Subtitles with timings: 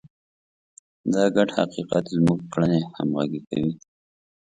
[1.13, 3.73] دا ګډ حقیقت زموږ کړنې همغږې کوي.